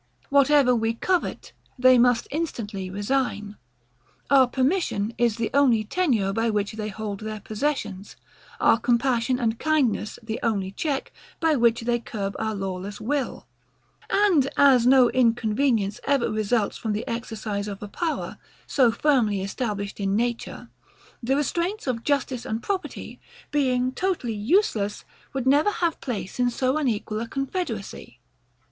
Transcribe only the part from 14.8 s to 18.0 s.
no inconvenience ever results from the exercise of a